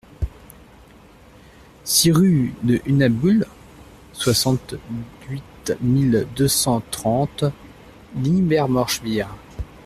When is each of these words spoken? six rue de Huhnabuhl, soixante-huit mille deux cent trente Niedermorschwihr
six 1.83 2.09
rue 2.11 2.55
de 2.63 2.81
Huhnabuhl, 2.87 3.45
soixante-huit 4.13 5.73
mille 5.79 6.25
deux 6.35 6.47
cent 6.47 6.81
trente 6.89 7.43
Niedermorschwihr 8.15 9.27